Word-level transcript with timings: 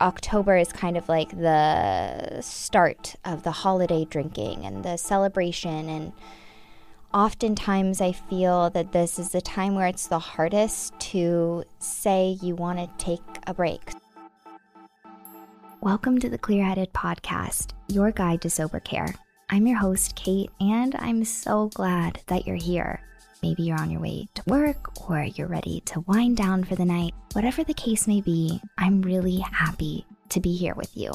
October 0.00 0.56
is 0.56 0.72
kind 0.72 0.96
of 0.96 1.08
like 1.08 1.30
the 1.30 2.40
start 2.42 3.16
of 3.24 3.42
the 3.44 3.50
holiday 3.50 4.04
drinking 4.04 4.66
and 4.66 4.84
the 4.84 4.98
celebration. 4.98 5.88
And 5.88 6.12
oftentimes 7.14 8.02
I 8.02 8.12
feel 8.12 8.68
that 8.70 8.92
this 8.92 9.18
is 9.18 9.30
the 9.30 9.40
time 9.40 9.74
where 9.74 9.86
it's 9.86 10.06
the 10.06 10.18
hardest 10.18 10.98
to 11.00 11.64
say 11.78 12.36
you 12.42 12.54
want 12.54 12.78
to 12.78 13.04
take 13.04 13.22
a 13.46 13.54
break. 13.54 13.92
Welcome 15.80 16.18
to 16.18 16.28
the 16.28 16.38
Clear 16.38 16.64
Headed 16.64 16.92
Podcast, 16.92 17.70
your 17.88 18.10
guide 18.10 18.42
to 18.42 18.50
sober 18.50 18.80
care. 18.80 19.14
I'm 19.48 19.66
your 19.66 19.78
host, 19.78 20.14
Cait, 20.14 20.50
and 20.60 20.94
I'm 20.98 21.24
so 21.24 21.70
glad 21.72 22.20
that 22.26 22.46
you're 22.46 22.56
here. 22.56 23.00
Maybe 23.42 23.62
you're 23.62 23.80
on 23.80 23.90
your 23.90 24.00
way 24.00 24.28
to 24.34 24.42
work 24.46 25.08
or 25.08 25.22
you're 25.22 25.46
ready 25.46 25.80
to 25.86 26.00
wind 26.00 26.36
down 26.36 26.64
for 26.64 26.74
the 26.74 26.84
night. 26.84 27.14
Whatever 27.32 27.64
the 27.64 27.74
case 27.74 28.06
may 28.06 28.20
be, 28.20 28.60
I'm 28.78 29.02
really 29.02 29.38
happy 29.38 30.06
to 30.30 30.40
be 30.40 30.56
here 30.56 30.74
with 30.74 30.96
you. 30.96 31.12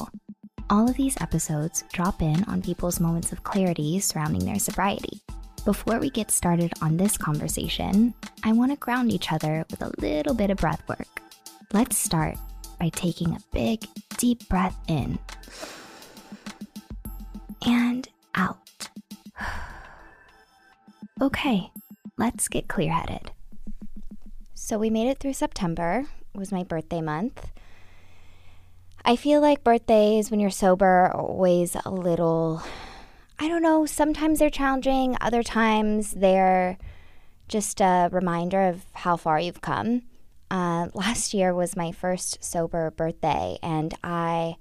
All 0.70 0.88
of 0.88 0.96
these 0.96 1.20
episodes 1.20 1.84
drop 1.92 2.22
in 2.22 2.44
on 2.44 2.62
people's 2.62 3.00
moments 3.00 3.32
of 3.32 3.44
clarity 3.44 3.98
surrounding 4.00 4.44
their 4.44 4.58
sobriety. 4.58 5.20
Before 5.64 5.98
we 5.98 6.10
get 6.10 6.30
started 6.30 6.72
on 6.80 6.96
this 6.96 7.16
conversation, 7.16 8.14
I 8.42 8.52
want 8.52 8.72
to 8.72 8.76
ground 8.76 9.12
each 9.12 9.30
other 9.30 9.64
with 9.70 9.82
a 9.82 9.92
little 9.98 10.34
bit 10.34 10.50
of 10.50 10.56
breath 10.56 10.82
work. 10.88 11.22
Let's 11.72 11.96
start 11.96 12.36
by 12.80 12.88
taking 12.88 13.32
a 13.34 13.40
big, 13.52 13.86
deep 14.16 14.48
breath 14.48 14.76
in 14.88 15.18
and 17.66 18.08
out. 18.34 18.88
Okay, 21.20 21.70
let's 22.22 22.46
get 22.46 22.68
clear 22.68 22.92
headed. 22.92 23.32
So 24.54 24.78
we 24.78 24.90
made 24.90 25.08
it 25.08 25.18
through 25.18 25.32
September. 25.32 26.04
It 26.32 26.38
was 26.38 26.52
my 26.52 26.62
birthday 26.62 27.00
month. 27.00 27.50
I 29.04 29.16
feel 29.16 29.40
like 29.40 29.64
birthdays 29.64 30.30
when 30.30 30.38
you're 30.38 30.48
sober 30.48 30.86
are 30.86 31.12
always 31.12 31.76
a 31.84 31.90
little, 31.90 32.62
I 33.40 33.48
don't 33.48 33.60
know, 33.60 33.86
sometimes 33.86 34.38
they're 34.38 34.50
challenging, 34.50 35.16
other 35.20 35.42
times 35.42 36.12
they're 36.12 36.78
just 37.48 37.80
a 37.80 38.08
reminder 38.12 38.68
of 38.68 38.84
how 38.92 39.16
far 39.16 39.40
you've 39.40 39.60
come. 39.60 40.02
Uh, 40.48 40.90
last 40.94 41.34
year 41.34 41.52
was 41.52 41.74
my 41.74 41.90
first 41.90 42.44
sober 42.44 42.92
birthday, 42.92 43.58
and 43.64 43.94
I 44.04 44.54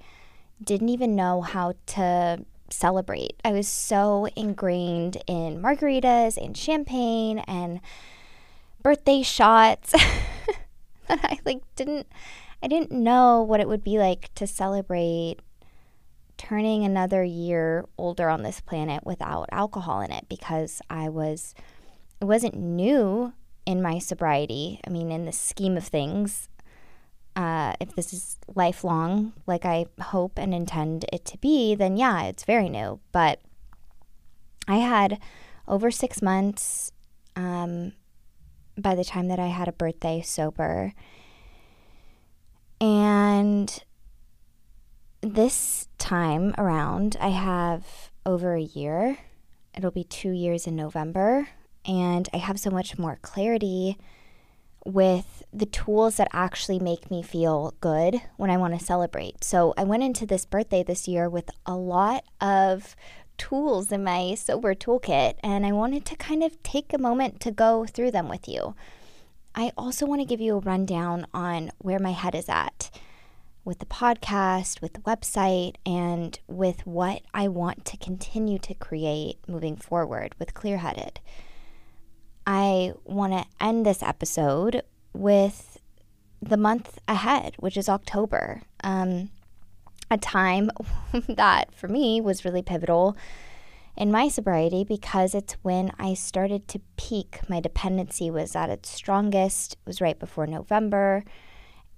didn't 0.63 0.89
even 0.89 1.15
know 1.15 1.41
how 1.41 1.75
to 1.87 2.43
celebrate. 2.73 3.39
I 3.43 3.51
was 3.51 3.67
so 3.67 4.27
ingrained 4.35 5.21
in 5.27 5.61
margaritas 5.61 6.37
and 6.37 6.55
champagne 6.55 7.39
and 7.39 7.81
birthday 8.81 9.21
shots 9.21 9.91
that 11.07 11.19
I 11.23 11.39
like 11.45 11.63
didn't 11.75 12.07
I 12.63 12.67
didn't 12.67 12.91
know 12.91 13.41
what 13.41 13.59
it 13.59 13.67
would 13.67 13.83
be 13.83 13.97
like 13.97 14.33
to 14.35 14.47
celebrate 14.47 15.37
turning 16.37 16.83
another 16.83 17.23
year 17.23 17.85
older 17.97 18.29
on 18.29 18.43
this 18.43 18.61
planet 18.61 19.05
without 19.05 19.47
alcohol 19.51 20.01
in 20.01 20.11
it 20.11 20.25
because 20.27 20.81
I 20.89 21.09
was 21.09 21.53
it 22.19 22.25
wasn't 22.25 22.55
new 22.55 23.33
in 23.65 23.81
my 23.81 23.99
sobriety. 23.99 24.79
I 24.85 24.89
mean, 24.89 25.11
in 25.11 25.25
the 25.25 25.31
scheme 25.31 25.77
of 25.77 25.85
things, 25.85 26.49
uh, 27.35 27.73
if 27.79 27.95
this 27.95 28.13
is 28.13 28.37
lifelong, 28.55 29.33
like 29.47 29.65
I 29.65 29.85
hope 29.99 30.37
and 30.37 30.53
intend 30.53 31.05
it 31.13 31.25
to 31.25 31.37
be, 31.37 31.75
then 31.75 31.97
yeah, 31.97 32.23
it's 32.23 32.43
very 32.43 32.69
new. 32.69 32.99
But 33.11 33.39
I 34.67 34.77
had 34.77 35.19
over 35.67 35.91
six 35.91 36.21
months 36.21 36.91
um, 37.35 37.93
by 38.77 38.95
the 38.95 39.05
time 39.05 39.27
that 39.29 39.39
I 39.39 39.47
had 39.47 39.67
a 39.67 39.73
birthday 39.73 40.21
sober. 40.21 40.93
And 42.79 43.83
this 45.21 45.87
time 45.97 46.53
around, 46.57 47.15
I 47.21 47.29
have 47.29 48.11
over 48.25 48.55
a 48.55 48.61
year. 48.61 49.17
It'll 49.75 49.91
be 49.91 50.03
two 50.03 50.31
years 50.31 50.67
in 50.67 50.75
November. 50.75 51.47
And 51.85 52.27
I 52.33 52.37
have 52.37 52.59
so 52.59 52.69
much 52.69 52.97
more 52.97 53.17
clarity 53.21 53.97
with 54.85 55.43
the 55.53 55.65
tools 55.65 56.17
that 56.17 56.27
actually 56.33 56.79
make 56.79 57.11
me 57.11 57.21
feel 57.21 57.73
good 57.81 58.21
when 58.37 58.49
I 58.49 58.57
want 58.57 58.77
to 58.77 58.83
celebrate. 58.83 59.43
So 59.43 59.73
I 59.77 59.83
went 59.83 60.03
into 60.03 60.25
this 60.25 60.45
birthday 60.45 60.83
this 60.83 61.07
year 61.07 61.29
with 61.29 61.49
a 61.65 61.75
lot 61.75 62.23
of 62.39 62.95
tools 63.37 63.91
in 63.91 64.03
my 64.03 64.35
sober 64.35 64.75
toolkit, 64.75 65.35
and 65.43 65.65
I 65.65 65.71
wanted 65.71 66.05
to 66.05 66.15
kind 66.15 66.43
of 66.43 66.61
take 66.63 66.93
a 66.93 66.97
moment 66.97 67.39
to 67.41 67.51
go 67.51 67.85
through 67.85 68.11
them 68.11 68.29
with 68.29 68.47
you. 68.47 68.75
I 69.53 69.71
also 69.77 70.05
want 70.05 70.21
to 70.21 70.27
give 70.27 70.39
you 70.39 70.57
a 70.57 70.61
rundown 70.61 71.27
on 71.33 71.71
where 71.79 71.99
my 71.99 72.11
head 72.11 72.35
is 72.35 72.47
at 72.47 72.89
with 73.63 73.79
the 73.79 73.85
podcast, 73.85 74.81
with 74.81 74.93
the 74.93 75.01
website, 75.01 75.75
and 75.85 76.39
with 76.47 76.85
what 76.87 77.21
I 77.33 77.47
want 77.47 77.85
to 77.85 77.97
continue 77.97 78.57
to 78.59 78.73
create 78.73 79.37
moving 79.47 79.75
forward 79.75 80.33
with 80.39 80.53
Clearheaded. 80.53 81.17
I 82.53 82.91
want 83.05 83.31
to 83.31 83.45
end 83.65 83.85
this 83.85 84.03
episode 84.03 84.81
with 85.13 85.79
the 86.41 86.57
month 86.57 86.99
ahead, 87.07 87.55
which 87.59 87.77
is 87.77 87.87
October. 87.87 88.63
Um, 88.83 89.29
a 90.09 90.17
time 90.17 90.69
that 91.29 91.73
for 91.73 91.87
me 91.87 92.19
was 92.19 92.43
really 92.43 92.61
pivotal 92.61 93.15
in 93.95 94.11
my 94.11 94.27
sobriety 94.27 94.83
because 94.83 95.33
it's 95.33 95.53
when 95.61 95.93
I 95.97 96.13
started 96.13 96.67
to 96.67 96.81
peak. 96.97 97.39
My 97.47 97.61
dependency 97.61 98.29
was 98.29 98.53
at 98.53 98.69
its 98.69 98.89
strongest. 98.89 99.75
It 99.75 99.87
was 99.87 100.01
right 100.01 100.19
before 100.19 100.45
November. 100.45 101.23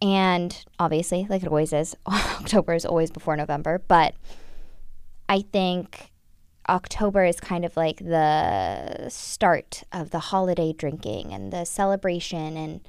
And 0.04 0.64
obviously, 0.78 1.26
like 1.28 1.42
it 1.42 1.48
always 1.48 1.74
is, 1.74 1.96
October 2.06 2.76
is 2.76 2.86
always 2.86 3.10
before 3.10 3.36
November. 3.36 3.82
But 3.88 4.14
I 5.28 5.42
think 5.42 6.13
October 6.70 7.26
is 7.26 7.40
kind 7.40 7.66
of 7.66 7.76
like 7.76 7.98
the 7.98 9.10
start 9.10 9.84
of 9.92 10.12
the 10.12 10.20
holiday 10.20 10.74
drinking 10.74 11.34
and 11.34 11.52
the 11.52 11.66
celebration. 11.66 12.56
And 12.58 12.82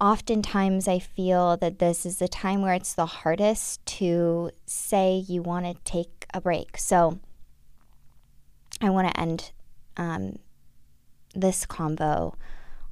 oftentimes 0.00 0.88
I 0.88 0.98
feel 0.98 1.56
that 1.58 1.78
this 1.78 2.04
is 2.04 2.18
the 2.18 2.28
time 2.28 2.62
where 2.62 2.74
it's 2.74 2.94
the 2.94 3.06
hardest 3.06 3.84
to 3.86 4.50
say 4.66 5.24
you 5.28 5.42
want 5.42 5.66
to 5.66 5.74
take 5.84 6.26
a 6.34 6.40
break. 6.40 6.76
So 6.76 7.20
I 8.80 8.90
want 8.90 9.08
to 9.08 9.20
end 9.20 9.52
um, 9.96 10.38
this 11.34 11.66
convo 11.66 12.34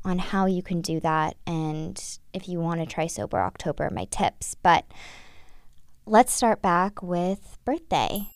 on 0.05 0.19
how 0.19 0.47
you 0.47 0.63
can 0.63 0.81
do 0.81 1.01
that. 1.01 1.37
And 1.47 2.03
if 2.33 2.49
you 2.49 2.61
want 2.61 2.81
to 2.81 2.87
try 2.87 3.07
Sober 3.07 3.41
October, 3.41 3.91
my 3.91 4.07
tips. 4.07 4.55
But 4.55 4.85
let's 6.07 6.33
start 6.33 6.63
back 6.63 7.03
with 7.03 7.59
birthday 7.65 8.29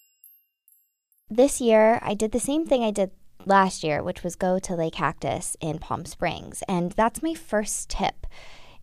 this 1.37 1.61
year, 1.61 1.99
I 2.03 2.15
did 2.15 2.33
the 2.33 2.41
same 2.41 2.67
thing 2.67 2.83
I 2.83 2.91
did 2.91 3.11
last 3.45 3.85
year, 3.85 4.03
which 4.03 4.23
was 4.23 4.37
go 4.37 4.59
to 4.59 4.75
Lake 4.75 4.95
Cactus 4.95 5.57
in 5.61 5.79
Palm 5.79 6.05
Springs. 6.05 6.63
And 6.69 6.93
that's 6.93 7.23
my 7.23 7.35
first 7.35 7.89
tip. 7.89 8.27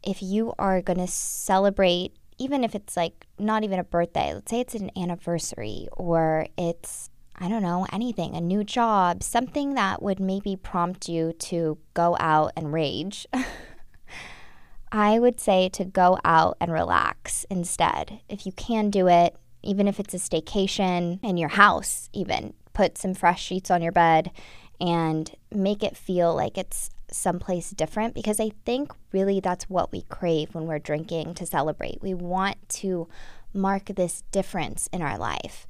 If 0.03 0.21
you 0.21 0.53
are 0.59 0.81
going 0.81 0.99
to 0.99 1.07
celebrate, 1.07 2.15
even 2.37 2.63
if 2.63 2.75
it's 2.75 2.97
like 2.97 3.27
not 3.39 3.63
even 3.63 3.79
a 3.79 3.83
birthday, 3.83 4.33
let's 4.33 4.51
say 4.51 4.59
it's 4.59 4.75
an 4.75 4.91
anniversary 4.97 5.87
or 5.93 6.47
it's, 6.57 7.09
I 7.35 7.47
don't 7.47 7.61
know, 7.61 7.87
anything, 7.91 8.35
a 8.35 8.41
new 8.41 8.63
job, 8.63 9.23
something 9.23 9.75
that 9.75 10.01
would 10.01 10.19
maybe 10.19 10.55
prompt 10.55 11.07
you 11.07 11.33
to 11.33 11.77
go 11.93 12.17
out 12.19 12.51
and 12.55 12.73
rage. 12.73 13.27
I 14.91 15.19
would 15.19 15.39
say 15.39 15.69
to 15.69 15.85
go 15.85 16.19
out 16.25 16.57
and 16.59 16.71
relax 16.71 17.45
instead. 17.49 18.19
If 18.27 18.45
you 18.45 18.51
can 18.51 18.89
do 18.89 19.07
it, 19.07 19.37
even 19.63 19.87
if 19.87 19.99
it's 19.99 20.13
a 20.13 20.17
staycation 20.17 21.23
in 21.23 21.37
your 21.37 21.49
house, 21.49 22.09
even 22.13 22.53
put 22.73 22.97
some 22.97 23.13
fresh 23.13 23.43
sheets 23.43 23.69
on 23.69 23.81
your 23.81 23.91
bed 23.91 24.31
and 24.79 25.35
make 25.51 25.83
it 25.83 25.95
feel 25.95 26.35
like 26.35 26.57
it's 26.57 26.89
someplace 27.11 27.71
different 27.71 28.15
because 28.15 28.39
I 28.39 28.51
think 28.65 28.91
really 29.11 29.39
that's 29.39 29.69
what 29.69 29.91
we 29.91 30.03
crave 30.03 30.55
when 30.55 30.65
we're 30.65 30.79
drinking 30.79 31.35
to 31.35 31.45
celebrate. 31.45 32.01
We 32.01 32.13
want 32.13 32.57
to 32.69 33.07
mark 33.53 33.85
this 33.85 34.23
difference 34.31 34.87
in 34.93 35.01
our 35.01 35.17
life, 35.17 35.67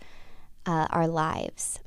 uh, 0.65 0.87
our 0.89 1.07
lives. 1.07 1.79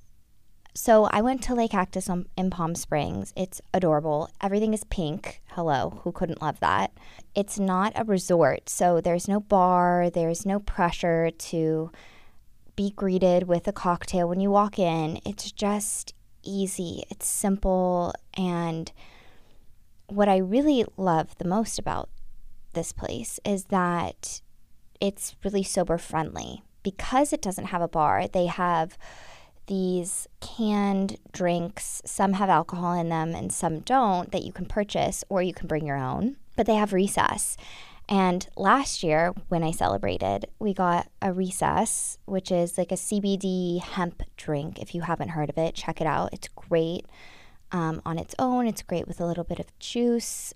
So 0.76 1.04
I 1.04 1.22
went 1.22 1.40
to 1.44 1.54
Lake 1.54 1.70
Cactus 1.70 2.10
in 2.36 2.50
Palm 2.50 2.74
Springs. 2.74 3.32
It's 3.36 3.60
adorable. 3.72 4.28
Everything 4.40 4.74
is 4.74 4.82
pink. 4.82 5.40
Hello, 5.50 6.00
who 6.02 6.10
couldn't 6.10 6.42
love 6.42 6.58
that? 6.58 6.90
It's 7.32 7.60
not 7.60 7.92
a 7.94 8.02
resort, 8.02 8.68
so 8.68 9.00
there's 9.00 9.28
no 9.28 9.38
bar, 9.38 10.10
there's 10.10 10.44
no 10.44 10.58
pressure 10.58 11.30
to 11.30 11.92
be 12.74 12.90
greeted 12.90 13.46
with 13.46 13.68
a 13.68 13.72
cocktail 13.72 14.28
when 14.28 14.40
you 14.40 14.50
walk 14.50 14.76
in. 14.76 15.20
It's 15.24 15.52
just 15.52 16.12
easy, 16.42 17.04
it's 17.08 17.28
simple, 17.28 18.12
and 18.36 18.90
what 20.08 20.28
I 20.28 20.38
really 20.38 20.84
love 20.96 21.38
the 21.38 21.46
most 21.46 21.78
about 21.78 22.10
this 22.72 22.90
place 22.90 23.38
is 23.44 23.66
that 23.66 24.40
it's 25.00 25.36
really 25.44 25.62
sober 25.62 25.98
friendly. 25.98 26.64
Because 26.82 27.32
it 27.32 27.40
doesn't 27.40 27.66
have 27.66 27.80
a 27.80 27.88
bar, 27.88 28.26
they 28.26 28.46
have 28.46 28.98
these 29.66 30.28
canned 30.40 31.19
drinks. 31.32 32.02
Some 32.05 32.34
have 32.34 32.49
alcohol 32.49 32.93
in 32.93 33.08
them 33.08 33.34
and 33.34 33.52
some 33.52 33.81
don't 33.81 34.31
that 34.32 34.43
you 34.43 34.52
can 34.52 34.66
purchase 34.66 35.25
or 35.28 35.43
you 35.43 35.55
can 35.55 35.66
bring 35.66 35.87
your 35.87 35.96
own. 35.96 36.37
But 36.56 36.66
they 36.66 36.76
have 36.76 36.93
recess. 36.93 37.56
And 38.08 38.46
last 38.56 39.02
year, 39.02 39.32
when 39.49 39.62
I 39.62 39.70
celebrated, 39.70 40.46
we 40.58 40.75
got 40.75 41.08
a 41.22 41.32
recess, 41.32 42.19
which 42.26 42.52
is 42.52 42.76
like 42.76 42.93
a 42.93 42.96
CBD 42.96 43.81
hemp 43.81 44.22
drink. 44.37 44.78
If 44.78 44.94
you 44.94 45.02
haven't 45.02 45.31
heard 45.31 45.49
of 45.49 45.56
it, 45.56 45.75
check 45.75 46.00
it 46.00 46.06
out. 46.06 46.32
It's 46.32 46.49
great 46.49 47.06
um, 47.72 48.02
on 48.06 48.19
its 48.19 48.34
own, 48.38 48.67
it's 48.67 48.82
great 48.82 49.08
with 49.08 49.20
a 49.20 49.26
little 49.26 49.43
bit 49.43 49.58
of 49.58 49.76
juice. 49.78 50.55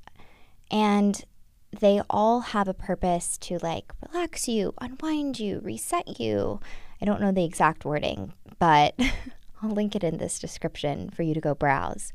And 0.71 1.25
they 1.71 2.01
all 2.09 2.41
have 2.41 2.69
a 2.69 2.75
purpose 2.75 3.37
to 3.39 3.59
like 3.59 3.93
relax 4.07 4.49
you, 4.49 4.75
unwind 4.81 5.39
you, 5.39 5.61
reset 5.61 6.21
you. 6.21 6.61
I 7.01 7.05
don't 7.05 7.21
know 7.21 7.33
the 7.33 7.45
exact 7.45 7.85
wording, 7.85 8.33
but 8.59 8.95
I'll 9.63 9.71
link 9.71 9.95
it 9.95 10.05
in 10.05 10.19
this 10.19 10.39
description 10.39 11.11
for 11.11 11.23
you 11.23 11.35
to 11.35 11.41
go 11.41 11.55
browse. 11.55 12.13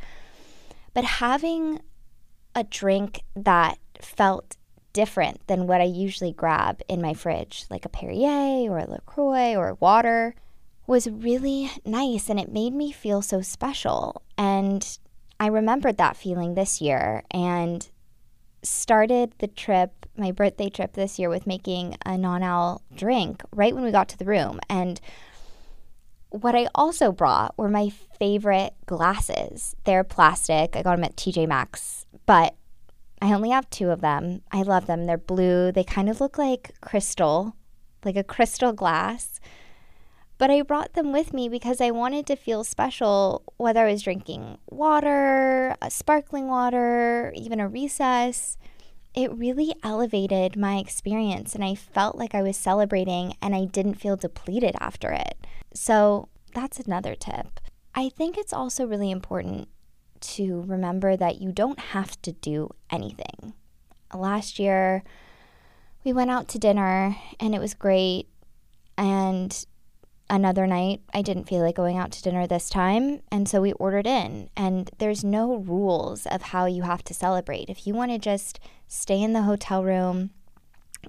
But 0.94 1.05
having 1.05 1.81
a 2.55 2.63
drink 2.63 3.23
that 3.35 3.79
felt 4.00 4.57
different 4.91 5.45
than 5.47 5.67
what 5.67 5.81
I 5.81 5.85
usually 5.85 6.31
grab 6.31 6.81
in 6.88 7.01
my 7.01 7.13
fridge, 7.13 7.65
like 7.69 7.85
a 7.85 7.89
Perrier 7.89 8.69
or 8.71 8.77
a 8.77 8.89
LaCroix 8.89 9.55
or 9.55 9.77
water, 9.79 10.35
was 10.85 11.09
really 11.09 11.71
nice 11.85 12.29
and 12.29 12.39
it 12.39 12.51
made 12.51 12.73
me 12.73 12.91
feel 12.91 13.21
so 13.21 13.41
special. 13.41 14.21
And 14.38 14.97
I 15.39 15.47
remembered 15.47 15.97
that 15.97 16.17
feeling 16.17 16.53
this 16.53 16.81
year 16.81 17.23
and 17.31 17.89
started 18.63 19.33
the 19.39 19.48
trip, 19.48 20.06
my 20.18 20.31
birthday 20.31 20.69
trip 20.69 20.94
this 20.94 21.19
year, 21.19 21.30
with 21.30 21.48
making 21.48 21.95
a 22.06 22.18
non 22.18 22.44
al 22.44 22.81
drink 22.95 23.44
right 23.51 23.74
when 23.74 23.83
we 23.83 23.92
got 23.92 24.10
to 24.10 24.18
the 24.18 24.25
room. 24.25 24.60
And 24.69 25.00
what 26.30 26.56
I 26.56 26.68
also 26.74 27.12
brought 27.12 27.57
were 27.57 27.69
my 27.69 27.89
favorite 27.89 28.74
glasses. 28.86 29.75
They're 29.83 30.04
plastic. 30.04 30.75
I 30.75 30.81
got 30.81 30.95
them 30.95 31.04
at 31.04 31.15
TJ 31.15 31.48
Maxx, 31.48 32.06
but 32.25 32.56
I 33.21 33.33
only 33.33 33.51
have 33.51 33.69
two 33.69 33.89
of 33.89 34.01
them. 34.01 34.42
I 34.51 34.63
love 34.63 34.88
them. 34.88 35.06
They're 35.06 35.18
blue. 35.18 35.71
They 35.71 35.83
kind 35.83 36.10
of 36.10 36.19
look 36.19 36.38
like 36.38 36.71
crystal, 36.81 37.56
like 38.04 38.15
a 38.15 38.24
crystal 38.24 38.74
glass. 38.74 39.39
But 40.38 40.51
I 40.51 40.62
brought 40.62 40.94
them 40.94 41.13
with 41.13 41.33
me 41.33 41.47
because 41.47 41.80
I 41.80 41.91
wanted 41.91 42.25
to 42.27 42.35
feel 42.35 42.63
special, 42.63 43.44
whether 43.57 43.85
I 43.85 43.91
was 43.91 44.01
drinking 44.01 44.57
water, 44.69 45.75
sparkling 45.89 46.47
water, 46.47 47.31
even 47.35 47.59
a 47.59 47.68
recess. 47.68 48.57
It 49.13 49.31
really 49.31 49.75
elevated 49.83 50.57
my 50.57 50.77
experience, 50.77 51.53
and 51.53 51.63
I 51.63 51.75
felt 51.75 52.18
like 52.18 52.33
I 52.33 52.41
was 52.41 52.57
celebrating 52.57 53.35
and 53.41 53.53
I 53.53 53.65
didn't 53.65 53.95
feel 54.01 54.15
depleted 54.15 54.75
after 54.80 55.12
it. 55.12 55.45
So 55.74 56.30
that's 56.53 56.79
another 56.79 57.15
tip. 57.15 57.59
I 57.95 58.09
think 58.09 58.38
it's 58.38 58.53
also 58.53 58.88
really 58.88 59.12
important 59.12 59.68
to 60.21 60.62
remember 60.62 61.15
that 61.15 61.41
you 61.41 61.51
don't 61.51 61.79
have 61.79 62.19
to 62.24 62.31
do 62.31 62.69
anything. 62.89 63.53
Last 64.13 64.57
year, 64.57 65.03
we 66.03 66.13
went 66.13 66.31
out 66.31 66.47
to 66.50 66.59
dinner 66.59 67.15
and 67.39 67.53
it 67.53 67.59
was 67.59 67.74
great. 67.74 68.27
And 68.97 69.65
another 70.30 70.66
night, 70.68 71.02
I 71.14 71.22
didn't 71.22 71.48
feel 71.48 71.62
like 71.62 71.75
going 71.75 71.98
out 71.98 72.12
to 72.14 72.24
dinner 72.24 72.48
this 72.48 72.70
time. 72.70 73.22
And 73.31 73.48
so 73.48 73.62
we 73.62 73.74
ordered 73.74 74.08
in. 74.08 74.50
And 74.56 74.90
there's 74.98 75.24
no 75.24 75.56
rules 75.58 76.25
of 76.25 76.42
how 76.42 76.66
you 76.66 76.84
have 76.84 77.04
to 77.06 77.14
celebrate. 77.14 77.70
If 77.70 77.86
you 77.86 77.94
want 77.94 78.12
to 78.12 78.20
just 78.20 78.60
stay 78.88 79.22
in 79.22 79.34
the 79.34 79.44
hotel 79.44 79.84
room, 79.84 80.31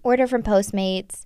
order 0.03 0.27
from 0.27 0.43
Postmates, 0.43 1.25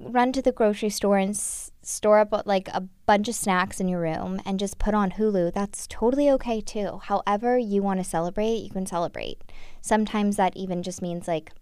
run 0.00 0.32
to 0.32 0.42
the 0.42 0.52
grocery 0.52 0.90
store 0.90 1.18
and 1.18 1.30
s- 1.30 1.72
store 1.82 2.18
up 2.18 2.46
like 2.46 2.68
a 2.68 2.82
bunch 3.06 3.28
of 3.28 3.34
snacks 3.34 3.80
in 3.80 3.88
your 3.88 4.00
room 4.00 4.40
and 4.44 4.60
just 4.60 4.78
put 4.78 4.94
on 4.94 5.12
Hulu, 5.12 5.52
that's 5.52 5.86
totally 5.88 6.30
okay 6.30 6.60
too. 6.60 7.00
However, 7.04 7.58
you 7.58 7.82
want 7.82 7.98
to 8.00 8.04
celebrate, 8.04 8.56
you 8.58 8.70
can 8.70 8.86
celebrate. 8.86 9.42
Sometimes 9.80 10.36
that 10.36 10.56
even 10.56 10.82
just 10.82 11.02
means 11.02 11.26
like 11.26 11.52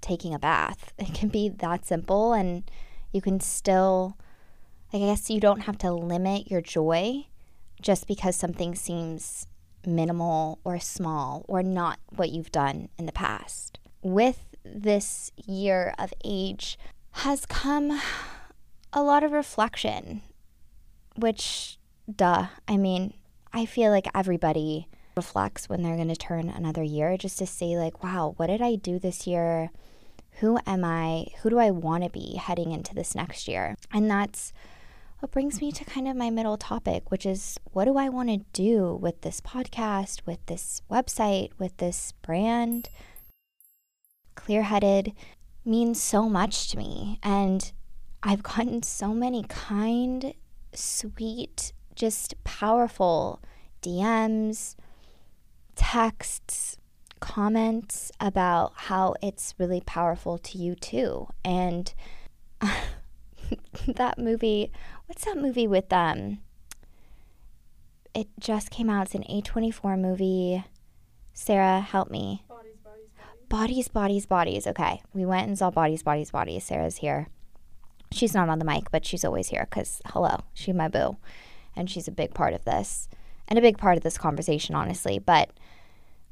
taking 0.00 0.34
a 0.34 0.38
bath. 0.38 0.92
It 0.98 1.14
can 1.14 1.28
be 1.28 1.48
that 1.48 1.84
simple 1.84 2.32
and 2.32 2.70
you 3.12 3.20
can 3.20 3.40
still 3.40 4.16
I 4.92 4.98
guess 4.98 5.30
you 5.30 5.40
don't 5.40 5.62
have 5.62 5.78
to 5.78 5.92
limit 5.92 6.50
your 6.50 6.60
joy 6.60 7.26
just 7.80 8.06
because 8.06 8.36
something 8.36 8.74
seems 8.74 9.46
minimal 9.86 10.58
or 10.64 10.78
small 10.78 11.44
or 11.48 11.62
not 11.62 11.98
what 12.14 12.30
you've 12.30 12.52
done 12.52 12.88
in 12.98 13.06
the 13.06 13.12
past. 13.12 13.78
With 14.02 14.54
this 14.64 15.32
year 15.36 15.94
of 15.98 16.12
age, 16.24 16.78
has 17.12 17.46
come 17.46 18.00
a 18.92 19.02
lot 19.02 19.22
of 19.22 19.32
reflection, 19.32 20.22
which, 21.16 21.78
duh, 22.14 22.46
I 22.66 22.76
mean, 22.76 23.14
I 23.52 23.66
feel 23.66 23.90
like 23.90 24.08
everybody 24.14 24.88
reflects 25.16 25.68
when 25.68 25.82
they're 25.82 25.96
going 25.96 26.08
to 26.08 26.16
turn 26.16 26.48
another 26.48 26.82
year 26.82 27.16
just 27.16 27.38
to 27.38 27.46
say, 27.46 27.76
like, 27.76 28.02
wow, 28.02 28.34
what 28.36 28.46
did 28.46 28.62
I 28.62 28.76
do 28.76 28.98
this 28.98 29.26
year? 29.26 29.70
Who 30.40 30.58
am 30.66 30.84
I? 30.84 31.26
Who 31.42 31.50
do 31.50 31.58
I 31.58 31.70
want 31.70 32.04
to 32.04 32.10
be 32.10 32.36
heading 32.36 32.72
into 32.72 32.94
this 32.94 33.14
next 33.14 33.46
year? 33.46 33.76
And 33.92 34.10
that's 34.10 34.52
what 35.22 35.30
brings 35.30 35.60
me 35.60 35.70
to 35.70 35.84
kind 35.84 36.08
of 36.08 36.16
my 36.16 36.30
middle 36.30 36.56
topic, 36.56 37.12
which 37.12 37.24
is 37.24 37.56
what 37.70 37.84
do 37.84 37.96
I 37.96 38.08
want 38.08 38.28
to 38.28 38.38
do 38.52 38.98
with 39.00 39.20
this 39.20 39.40
podcast, 39.40 40.26
with 40.26 40.44
this 40.46 40.82
website, 40.90 41.50
with 41.60 41.76
this 41.76 42.12
brand? 42.22 42.88
Clear 44.34 44.64
headed 44.64 45.12
means 45.64 46.02
so 46.02 46.28
much 46.28 46.72
to 46.72 46.76
me. 46.76 47.20
And 47.22 47.70
I've 48.20 48.42
gotten 48.42 48.82
so 48.82 49.14
many 49.14 49.44
kind, 49.44 50.34
sweet, 50.74 51.72
just 51.94 52.34
powerful 52.42 53.40
DMs, 53.80 54.74
texts, 55.76 56.78
comments 57.20 58.10
about 58.18 58.72
how 58.74 59.14
it's 59.22 59.54
really 59.56 59.82
powerful 59.82 60.36
to 60.38 60.58
you 60.58 60.74
too. 60.74 61.28
And 61.44 61.94
that 63.86 64.18
movie, 64.18 64.72
what's 65.12 65.26
that 65.26 65.36
movie 65.36 65.66
with 65.66 65.92
um 65.92 66.38
it 68.14 68.28
just 68.40 68.70
came 68.70 68.88
out. 68.88 69.06
It's 69.06 69.14
an 69.14 69.24
A24 69.24 69.98
movie. 69.98 70.64
Sarah, 71.34 71.80
help 71.80 72.10
me. 72.10 72.44
Bodies, 73.50 73.88
bodies, 73.88 74.24
bodies. 74.24 74.66
Okay. 74.66 75.02
We 75.12 75.26
went 75.26 75.48
and 75.48 75.58
saw 75.58 75.70
Bodies, 75.70 76.02
Bodies, 76.02 76.30
Bodies. 76.30 76.64
Sarah's 76.64 76.96
here. 76.96 77.28
She's 78.10 78.32
not 78.32 78.48
on 78.48 78.58
the 78.58 78.64
mic, 78.64 78.90
but 78.90 79.04
she's 79.04 79.24
always 79.24 79.48
here 79.48 79.66
because, 79.68 80.00
hello, 80.06 80.44
she's 80.54 80.74
my 80.74 80.88
boo. 80.88 81.18
And 81.76 81.90
she's 81.90 82.08
a 82.08 82.12
big 82.12 82.32
part 82.32 82.54
of 82.54 82.64
this 82.64 83.10
and 83.48 83.58
a 83.58 83.62
big 83.62 83.76
part 83.76 83.98
of 83.98 84.02
this 84.02 84.16
conversation, 84.16 84.74
honestly. 84.74 85.18
But 85.18 85.50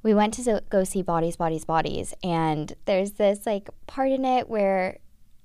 we 0.02 0.14
went 0.14 0.32
to 0.34 0.62
go 0.70 0.84
see 0.84 1.02
Bodies, 1.02 1.36
Bodies, 1.36 1.66
Bodies. 1.66 2.14
And 2.22 2.74
there's 2.86 3.12
this 3.12 3.44
like 3.44 3.68
part 3.86 4.10
in 4.10 4.24
it 4.24 4.48
where 4.48 4.98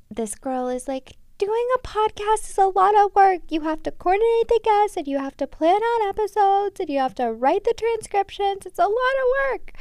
this 0.09 0.35
girl 0.35 0.69
is 0.69 0.87
like, 0.87 1.17
doing 1.37 1.67
a 1.75 1.79
podcast 1.79 2.49
is 2.49 2.57
a 2.57 2.67
lot 2.67 2.95
of 2.95 3.13
work. 3.15 3.41
You 3.49 3.61
have 3.61 3.83
to 3.83 3.91
coordinate 3.91 4.47
the 4.47 4.59
guests 4.63 4.97
and 4.97 5.07
you 5.07 5.17
have 5.17 5.35
to 5.37 5.47
plan 5.47 5.79
out 5.83 6.09
episodes 6.09 6.79
and 6.79 6.89
you 6.89 6.99
have 6.99 7.15
to 7.15 7.31
write 7.31 7.63
the 7.63 7.73
transcriptions. 7.73 8.65
It's 8.65 8.79
a 8.79 8.83
lot 8.83 8.91
of 8.91 9.51
work. 9.51 9.73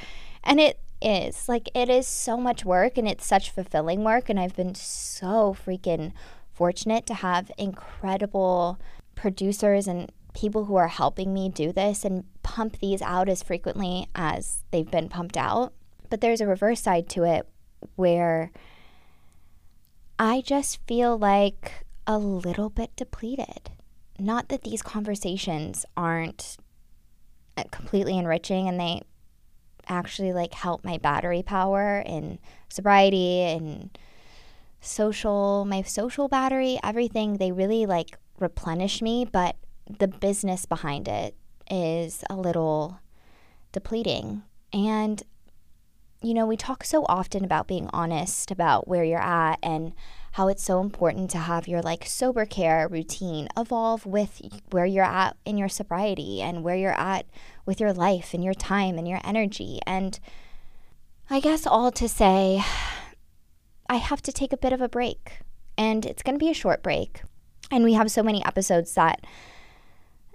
And 0.42 0.60
it 0.60 0.80
is. 1.00 1.48
Like, 1.48 1.68
it 1.74 1.88
is 1.88 2.06
so 2.08 2.36
much 2.36 2.64
work 2.64 2.98
and 2.98 3.06
it's 3.06 3.26
such 3.26 3.50
fulfilling 3.50 4.02
work. 4.02 4.28
And 4.28 4.38
I've 4.40 4.56
been 4.56 4.74
so 4.74 5.56
freaking 5.64 6.12
fortunate 6.52 7.06
to 7.06 7.14
have 7.14 7.50
incredible 7.58 8.80
producers 9.14 9.86
and 9.86 10.10
people 10.34 10.64
who 10.64 10.76
are 10.76 10.88
helping 10.88 11.32
me 11.32 11.48
do 11.48 11.72
this 11.72 12.04
and 12.04 12.24
pump 12.42 12.78
these 12.80 13.00
out 13.00 13.28
as 13.28 13.42
frequently 13.42 14.08
as 14.14 14.64
they've 14.70 14.90
been 14.90 15.08
pumped 15.08 15.36
out. 15.36 15.72
But 16.10 16.20
there's 16.20 16.40
a 16.40 16.46
reverse 16.46 16.80
side 16.80 17.08
to 17.10 17.22
it 17.24 17.48
where 17.96 18.50
I 20.18 20.40
just 20.40 20.80
feel 20.86 21.18
like 21.18 21.84
a 22.06 22.18
little 22.18 22.70
bit 22.70 22.94
depleted. 22.96 23.70
Not 24.18 24.48
that 24.48 24.62
these 24.62 24.82
conversations 24.82 25.84
aren't 25.96 26.56
uh, 27.56 27.64
completely 27.70 28.16
enriching 28.16 28.68
and 28.68 28.78
they 28.78 29.02
actually 29.88 30.32
like 30.32 30.54
help 30.54 30.84
my 30.84 30.98
battery 30.98 31.42
power 31.42 32.02
in 32.06 32.38
sobriety 32.68 33.42
and 33.42 33.96
social 34.80 35.64
my 35.66 35.82
social 35.82 36.28
battery 36.28 36.78
everything 36.82 37.36
they 37.36 37.52
really 37.52 37.86
like 37.86 38.18
replenish 38.38 39.02
me 39.02 39.24
but 39.24 39.56
the 39.98 40.08
business 40.08 40.64
behind 40.66 41.06
it 41.06 41.34
is 41.70 42.24
a 42.30 42.34
little 42.34 42.98
depleting 43.72 44.42
and 44.72 45.22
you 46.24 46.34
know 46.34 46.46
we 46.46 46.56
talk 46.56 46.84
so 46.84 47.04
often 47.06 47.44
about 47.44 47.68
being 47.68 47.88
honest 47.92 48.50
about 48.50 48.88
where 48.88 49.04
you're 49.04 49.20
at 49.20 49.58
and 49.62 49.92
how 50.32 50.48
it's 50.48 50.64
so 50.64 50.80
important 50.80 51.30
to 51.30 51.38
have 51.38 51.68
your 51.68 51.80
like 51.80 52.04
sober 52.06 52.44
care 52.44 52.88
routine 52.88 53.46
evolve 53.56 54.04
with 54.04 54.40
where 54.70 54.84
you're 54.84 55.04
at 55.04 55.36
in 55.44 55.56
your 55.56 55.68
sobriety 55.68 56.42
and 56.42 56.64
where 56.64 56.74
you're 56.74 56.98
at 56.98 57.24
with 57.66 57.78
your 57.78 57.92
life 57.92 58.34
and 58.34 58.42
your 58.42 58.54
time 58.54 58.98
and 58.98 59.06
your 59.06 59.20
energy. 59.22 59.78
And 59.86 60.18
I 61.30 61.38
guess 61.38 61.68
all 61.68 61.92
to 61.92 62.08
say, 62.08 62.64
I 63.88 63.96
have 63.96 64.22
to 64.22 64.32
take 64.32 64.52
a 64.52 64.56
bit 64.56 64.72
of 64.72 64.80
a 64.80 64.88
break. 64.88 65.38
And 65.78 66.04
it's 66.04 66.24
going 66.24 66.34
to 66.34 66.44
be 66.44 66.50
a 66.50 66.54
short 66.54 66.82
break. 66.82 67.22
And 67.70 67.84
we 67.84 67.92
have 67.92 68.10
so 68.10 68.24
many 68.24 68.44
episodes 68.44 68.92
that 68.94 69.24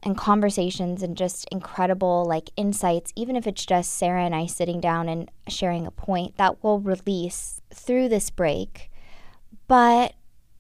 and 0.04 0.18
conversations 0.18 1.04
and 1.04 1.18
just 1.18 1.48
incredible 1.52 2.26
like 2.26 2.50
insights, 2.56 3.12
even 3.16 3.36
if 3.36 3.46
it's 3.46 3.66
just 3.66 3.94
Sarah 3.94 4.24
and 4.24 4.36
I 4.36 4.46
sitting 4.46 4.80
down 4.80 5.10
and 5.10 5.30
sharing 5.48 5.86
a 5.86 5.92
point 5.92 6.38
that 6.38 6.64
will 6.64 6.80
release 6.80 7.62
through 7.74 8.10
this 8.10 8.30
break. 8.30 8.90
But 9.68 10.14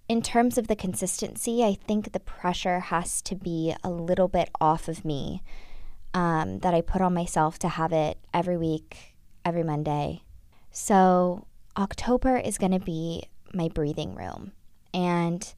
in 0.07 0.21
terms 0.21 0.57
of 0.57 0.67
the 0.67 0.75
consistency, 0.75 1.63
I 1.63 1.75
think 1.75 2.11
the 2.11 2.19
pressure 2.19 2.79
has 2.79 3.21
to 3.23 3.35
be 3.35 3.75
a 3.83 3.89
little 3.89 4.27
bit 4.27 4.49
off 4.59 4.87
of 4.87 5.05
me 5.05 5.43
um, 6.13 6.59
that 6.59 6.73
I 6.73 6.81
put 6.81 7.01
on 7.01 7.13
myself 7.13 7.59
to 7.59 7.69
have 7.69 7.93
it 7.93 8.17
every 8.33 8.57
week, 8.57 9.15
every 9.45 9.63
Monday. 9.63 10.23
So, 10.71 11.45
October 11.77 12.37
is 12.37 12.57
going 12.57 12.71
to 12.71 12.79
be 12.79 13.23
my 13.53 13.67
breathing 13.69 14.15
room. 14.15 14.51
And 14.93 15.53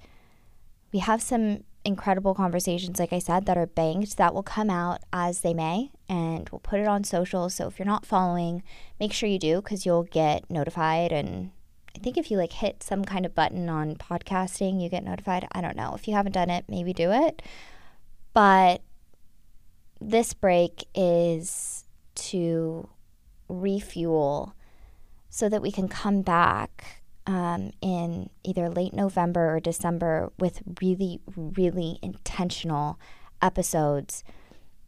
we 0.91 0.99
have 0.99 1.21
some 1.21 1.63
incredible 1.83 2.33
conversations, 2.35 2.99
like 2.99 3.13
I 3.13 3.19
said, 3.19 3.45
that 3.45 3.57
are 3.57 3.65
banked 3.65 4.17
that 4.17 4.33
will 4.33 4.43
come 4.43 4.69
out 4.69 5.01
as 5.11 5.41
they 5.41 5.53
may, 5.53 5.91
and 6.07 6.47
we'll 6.49 6.59
put 6.59 6.79
it 6.79 6.87
on 6.87 7.03
social. 7.03 7.49
So 7.49 7.67
if 7.67 7.79
you're 7.79 7.85
not 7.85 8.05
following, 8.05 8.63
make 8.99 9.13
sure 9.13 9.27
you 9.27 9.39
do 9.39 9.61
because 9.61 9.85
you'll 9.85 10.03
get 10.03 10.49
notified. 10.49 11.11
And 11.11 11.51
I 11.95 11.99
think 11.99 12.17
if 12.17 12.29
you 12.29 12.37
like 12.37 12.53
hit 12.53 12.83
some 12.83 13.03
kind 13.03 13.25
of 13.25 13.35
button 13.35 13.69
on 13.69 13.95
podcasting, 13.95 14.81
you 14.81 14.89
get 14.89 15.03
notified. 15.03 15.47
I 15.51 15.61
don't 15.61 15.75
know. 15.75 15.93
If 15.95 16.07
you 16.07 16.13
haven't 16.13 16.33
done 16.33 16.49
it, 16.49 16.65
maybe 16.67 16.93
do 16.93 17.11
it. 17.11 17.41
But 18.33 18.81
this 19.99 20.33
break 20.33 20.85
is 20.95 21.85
to 22.15 22.89
refuel 23.49 24.55
so 25.29 25.49
that 25.49 25.61
we 25.61 25.71
can 25.71 25.87
come 25.87 26.21
back 26.21 27.00
um, 27.27 27.71
in 27.81 28.29
either 28.43 28.69
late 28.69 28.93
November 28.93 29.55
or 29.55 29.59
December 29.59 30.31
with 30.39 30.61
really, 30.81 31.19
really 31.35 31.99
intentional 32.01 32.99
episodes 33.41 34.23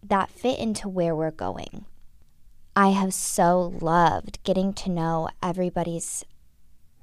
that 0.01 0.29
fit 0.29 0.59
into 0.59 0.89
where 0.89 1.15
we're 1.15 1.31
going. 1.31 1.85
I 2.75 2.89
have 2.89 3.13
so 3.13 3.73
loved 3.79 4.43
getting 4.43 4.73
to 4.73 4.89
know 4.89 5.29
everybody's 5.41 6.25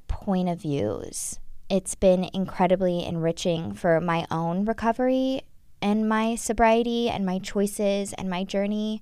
point 0.09 0.49
of 0.49 0.61
views. 0.61 1.39
It's 1.69 1.95
been 1.95 2.29
incredibly 2.35 3.05
enriching 3.07 3.75
for 3.75 4.01
my 4.01 4.27
own 4.31 4.65
recovery 4.65 5.43
and 5.81 6.09
my 6.09 6.35
sobriety 6.35 7.09
and 7.09 7.25
my 7.25 7.39
choices 7.39 8.13
and 8.15 8.29
my 8.29 8.43
journey. 8.43 9.01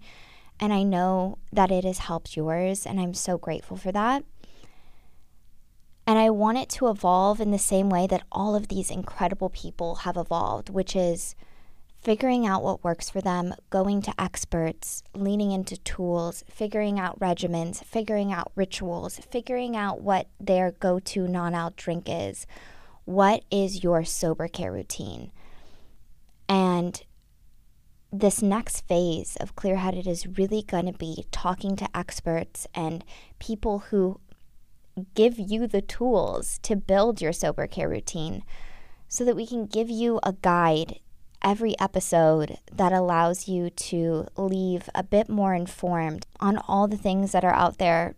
And 0.61 0.73
I 0.73 0.83
know 0.83 1.39
that 1.53 1.71
it 1.71 1.85
has 1.85 1.99
helped 1.99 2.37
yours, 2.37 2.85
and 2.85 3.01
I'm 3.01 3.15
so 3.15 3.39
grateful 3.39 3.77
for 3.77 3.93
that. 3.93 4.25
And 6.09 6.19
I 6.19 6.31
want 6.31 6.57
it 6.57 6.71
to 6.71 6.89
evolve 6.89 7.39
in 7.39 7.51
the 7.51 7.59
same 7.59 7.91
way 7.91 8.07
that 8.07 8.23
all 8.33 8.57
of 8.57 8.69
these 8.69 8.91
incredible 8.91 9.51
people 9.51 9.97
have 9.97 10.17
evolved, 10.17 10.71
which 10.71 10.97
is 10.97 11.35
figuring 12.01 12.47
out 12.47 12.63
what 12.63 12.83
works 12.83 13.11
for 13.11 13.21
them, 13.21 13.53
going 13.69 14.01
to 14.01 14.19
experts, 14.19 15.03
leaning 15.15 15.53
into 15.53 15.77
tools, 15.77 16.45
figuring 16.49 16.99
out 16.99 17.21
regimens, 17.21 17.85
figuring 17.85 18.33
out 18.33 18.53
rituals, 18.55 19.19
figuring 19.19 19.77
out 19.77 20.01
what 20.01 20.29
their 20.41 20.71
go 20.71 20.99
to 20.99 21.29
non 21.29 21.55
out 21.55 21.77
drink 21.77 22.05
is. 22.09 22.47
What 23.05 23.45
is 23.51 23.85
your 23.85 24.03
sober 24.03 24.49
care 24.49 24.73
routine? 24.73 25.31
And 26.49 27.03
this 28.11 28.41
next 28.41 28.89
phase 28.89 29.37
of 29.41 29.57
clear 29.57 29.77
headed 29.77 30.07
is 30.07 30.27
really 30.27 30.63
going 30.63 30.87
to 30.87 30.97
be 30.97 31.27
talking 31.31 31.77
to 31.77 31.95
experts 31.95 32.67
and 32.75 33.05
people 33.39 33.81
who 33.91 34.21
give 35.15 35.39
you 35.39 35.67
the 35.67 35.83
tools 35.83 36.59
to 36.63 36.77
build 36.77 37.21
your 37.21 37.33
sober 37.33 37.67
care 37.67 37.89
routine 37.89 38.43
so 39.09 39.25
that 39.25 39.37
we 39.37 39.47
can 39.47 39.67
give 39.67 39.89
you 39.89 40.21
a 40.23 40.35
guide 40.35 41.01
every 41.43 41.79
episode 41.79 42.59
that 42.73 42.93
allows 42.93 43.49
you 43.49 43.71
to 43.71 44.27
leave 44.37 44.91
a 44.95 45.03
bit 45.03 45.29
more 45.29 45.55
informed 45.55 46.27
on 46.41 46.59
all 46.69 46.89
the 46.89 46.97
things 46.97 47.33
that 47.33 47.45
are 47.45 47.55
out 47.55 47.79
there 47.79 48.15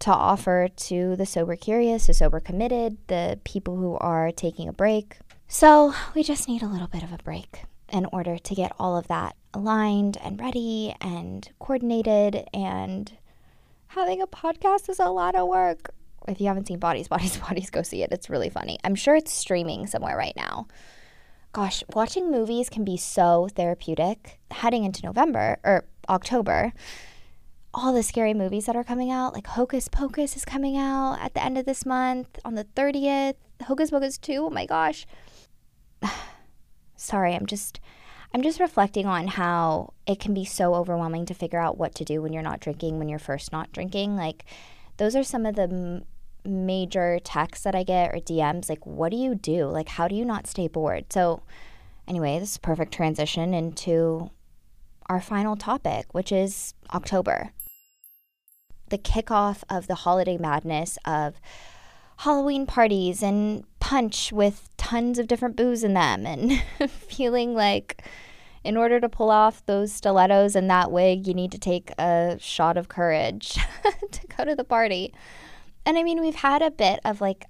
to 0.00 0.10
offer 0.10 0.68
to 0.76 1.16
the 1.16 1.26
sober 1.26 1.56
curious, 1.56 2.06
the 2.06 2.14
sober 2.14 2.40
committed, 2.40 2.96
the 3.08 3.38
people 3.44 3.76
who 3.76 3.96
are 3.98 4.30
taking 4.30 4.68
a 4.68 4.72
break. 4.72 5.18
So, 5.48 5.94
we 6.14 6.22
just 6.22 6.48
need 6.48 6.62
a 6.62 6.68
little 6.68 6.86
bit 6.86 7.02
of 7.02 7.12
a 7.12 7.18
break 7.18 7.62
in 7.90 8.06
order 8.06 8.38
to 8.38 8.54
get 8.54 8.72
all 8.78 8.96
of 8.96 9.08
that 9.08 9.34
aligned 9.54 10.18
and 10.22 10.38
ready 10.40 10.94
and 11.00 11.48
coordinated 11.58 12.46
and 12.52 13.12
having 13.88 14.20
a 14.20 14.26
podcast 14.26 14.88
is 14.88 14.98
a 14.98 15.08
lot 15.08 15.34
of 15.34 15.48
work 15.48 15.94
if 16.28 16.40
you 16.40 16.46
haven't 16.46 16.68
seen 16.68 16.78
Bodies, 16.78 17.08
Bodies, 17.14 17.36
Bodies, 17.38 17.70
go 17.70 17.82
see 17.82 18.02
it. 18.02 18.12
It's 18.12 18.30
really 18.30 18.50
funny. 18.50 18.78
I'm 18.84 18.94
sure 18.94 19.16
it's 19.16 19.32
streaming 19.32 19.86
somewhere 19.86 20.16
right 20.16 20.36
now. 20.36 20.66
Gosh, 21.52 21.82
watching 21.94 22.30
movies 22.30 22.68
can 22.68 22.84
be 22.84 22.96
so 22.96 23.48
therapeutic. 23.54 24.38
Heading 24.50 24.84
into 24.84 25.04
November 25.04 25.58
or 25.64 25.84
October, 26.08 26.72
all 27.72 27.92
the 27.92 28.02
scary 28.02 28.34
movies 28.34 28.66
that 28.66 28.76
are 28.76 28.84
coming 28.84 29.10
out, 29.10 29.34
like 29.34 29.46
Hocus 29.46 29.88
Pocus 29.88 30.36
is 30.36 30.44
coming 30.44 30.76
out 30.76 31.18
at 31.20 31.34
the 31.34 31.42
end 31.42 31.58
of 31.58 31.64
this 31.64 31.86
month 31.86 32.38
on 32.44 32.54
the 32.54 32.64
30th. 32.64 33.34
Hocus 33.64 33.90
Pocus 33.90 34.18
2, 34.18 34.46
oh 34.46 34.50
my 34.50 34.66
gosh. 34.66 35.06
Sorry, 36.96 37.34
I'm 37.34 37.46
just 37.46 37.80
I'm 38.34 38.42
just 38.42 38.60
reflecting 38.60 39.06
on 39.06 39.26
how 39.26 39.94
it 40.06 40.20
can 40.20 40.34
be 40.34 40.44
so 40.44 40.74
overwhelming 40.74 41.24
to 41.26 41.34
figure 41.34 41.58
out 41.58 41.78
what 41.78 41.94
to 41.94 42.04
do 42.04 42.20
when 42.20 42.32
you're 42.32 42.42
not 42.42 42.60
drinking, 42.60 42.98
when 42.98 43.08
you're 43.08 43.18
first 43.18 43.52
not 43.52 43.72
drinking. 43.72 44.16
Like 44.16 44.44
those 44.98 45.16
are 45.16 45.24
some 45.24 45.46
of 45.46 45.54
the 45.54 46.02
major 46.48 47.18
texts 47.22 47.64
that 47.64 47.74
I 47.74 47.82
get 47.82 48.14
or 48.14 48.18
DMs 48.18 48.68
like, 48.68 48.84
what 48.86 49.10
do 49.10 49.16
you 49.16 49.34
do? 49.34 49.66
Like, 49.66 49.88
how 49.88 50.08
do 50.08 50.14
you 50.14 50.24
not 50.24 50.46
stay 50.46 50.68
bored? 50.68 51.12
So, 51.12 51.42
anyway, 52.06 52.38
this 52.38 52.52
is 52.52 52.58
perfect 52.58 52.92
transition 52.92 53.54
into 53.54 54.30
our 55.06 55.20
final 55.20 55.56
topic, 55.56 56.06
which 56.12 56.32
is 56.32 56.74
October. 56.92 57.50
The 58.88 58.98
kickoff 58.98 59.62
of 59.68 59.86
the 59.86 59.96
holiday 59.96 60.38
madness 60.38 60.98
of 61.04 61.40
Halloween 62.18 62.66
parties 62.66 63.22
and 63.22 63.64
punch 63.80 64.32
with 64.32 64.68
tons 64.76 65.18
of 65.18 65.28
different 65.28 65.56
booze 65.56 65.84
in 65.84 65.94
them, 65.94 66.26
and 66.26 66.62
feeling 66.90 67.54
like 67.54 68.02
in 68.64 68.76
order 68.76 69.00
to 69.00 69.08
pull 69.08 69.30
off 69.30 69.64
those 69.66 69.92
stilettos 69.92 70.56
and 70.56 70.68
that 70.68 70.90
wig, 70.90 71.26
you 71.26 71.34
need 71.34 71.52
to 71.52 71.58
take 71.58 71.90
a 71.98 72.36
shot 72.40 72.76
of 72.76 72.88
courage 72.88 73.58
to 74.10 74.26
go 74.36 74.44
to 74.44 74.54
the 74.54 74.64
party. 74.64 75.14
And 75.88 75.96
I 75.96 76.02
mean, 76.02 76.20
we've 76.20 76.34
had 76.34 76.60
a 76.60 76.70
bit 76.70 77.00
of 77.02 77.22
like 77.22 77.46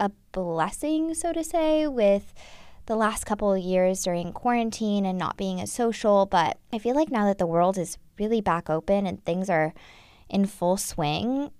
a 0.00 0.10
blessing, 0.32 1.12
so 1.12 1.30
to 1.34 1.44
say, 1.44 1.86
with 1.86 2.32
the 2.86 2.96
last 2.96 3.26
couple 3.26 3.52
of 3.52 3.62
years 3.62 4.02
during 4.02 4.32
quarantine 4.32 5.04
and 5.04 5.18
not 5.18 5.36
being 5.36 5.60
as 5.60 5.70
social. 5.70 6.24
But 6.24 6.56
I 6.72 6.78
feel 6.78 6.96
like 6.96 7.10
now 7.10 7.26
that 7.26 7.36
the 7.36 7.46
world 7.46 7.76
is 7.76 7.98
really 8.18 8.40
back 8.40 8.70
open 8.70 9.06
and 9.06 9.22
things 9.22 9.50
are 9.50 9.74
in 10.30 10.46
full 10.46 10.78
swing, 10.78 11.50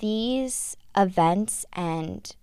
these 0.00 0.76
events 0.96 1.64
and 1.72 2.34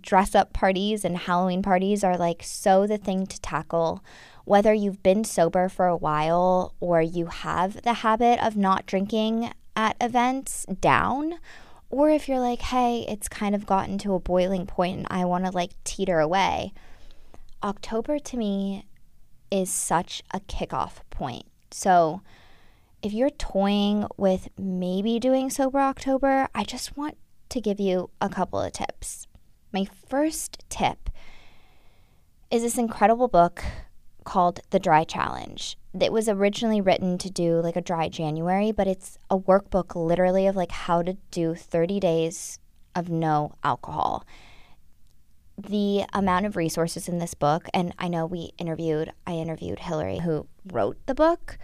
dress 0.00 0.36
up 0.36 0.52
parties 0.52 1.04
and 1.04 1.18
Halloween 1.18 1.62
parties 1.62 2.04
are 2.04 2.16
like 2.16 2.44
so 2.44 2.86
the 2.86 2.98
thing 2.98 3.26
to 3.26 3.40
tackle. 3.40 4.00
Whether 4.44 4.72
you've 4.72 5.02
been 5.02 5.24
sober 5.24 5.68
for 5.68 5.88
a 5.88 5.96
while 5.96 6.72
or 6.78 7.02
you 7.02 7.26
have 7.26 7.82
the 7.82 7.94
habit 7.94 8.38
of 8.40 8.56
not 8.56 8.86
drinking 8.86 9.50
at 9.74 9.96
events 10.00 10.66
down, 10.80 11.40
or 11.90 12.10
if 12.10 12.28
you're 12.28 12.40
like, 12.40 12.60
hey, 12.60 13.04
it's 13.08 13.28
kind 13.28 13.54
of 13.54 13.66
gotten 13.66 13.98
to 13.98 14.14
a 14.14 14.20
boiling 14.20 14.66
point 14.66 14.98
and 14.98 15.06
I 15.10 15.24
want 15.24 15.44
to 15.44 15.50
like 15.50 15.72
teeter 15.84 16.20
away, 16.20 16.72
October 17.62 18.18
to 18.18 18.36
me 18.36 18.86
is 19.50 19.70
such 19.70 20.22
a 20.32 20.40
kickoff 20.40 20.94
point. 21.10 21.46
So 21.70 22.22
if 23.02 23.12
you're 23.12 23.30
toying 23.30 24.06
with 24.16 24.48
maybe 24.58 25.18
doing 25.20 25.50
Sober 25.50 25.78
October, 25.78 26.48
I 26.54 26.64
just 26.64 26.96
want 26.96 27.16
to 27.50 27.60
give 27.60 27.78
you 27.78 28.10
a 28.20 28.28
couple 28.28 28.60
of 28.60 28.72
tips. 28.72 29.26
My 29.72 29.86
first 30.08 30.64
tip 30.68 31.10
is 32.50 32.62
this 32.62 32.78
incredible 32.78 33.28
book 33.28 33.64
called 34.24 34.60
The 34.70 34.78
Dry 34.78 35.04
Challenge. 35.04 35.76
It 36.00 36.12
was 36.12 36.28
originally 36.28 36.80
written 36.80 37.18
to 37.18 37.30
do 37.30 37.60
like 37.60 37.76
a 37.76 37.80
dry 37.80 38.08
January, 38.08 38.72
but 38.72 38.86
it's 38.86 39.18
a 39.30 39.38
workbook 39.38 39.94
literally 39.94 40.46
of 40.46 40.56
like 40.56 40.72
how 40.72 41.02
to 41.02 41.14
do 41.30 41.54
30 41.54 42.00
days 42.00 42.58
of 42.94 43.08
no 43.08 43.52
alcohol. 43.64 44.24
The 45.56 46.04
amount 46.12 46.46
of 46.46 46.56
resources 46.56 47.08
in 47.08 47.18
this 47.18 47.34
book, 47.34 47.68
and 47.72 47.94
I 47.98 48.08
know 48.08 48.26
we 48.26 48.50
interviewed, 48.58 49.12
I 49.26 49.32
interviewed 49.32 49.80
Hilary 49.80 50.18
who 50.18 50.46
wrote 50.70 50.98
the 51.06 51.14
book, 51.14 51.58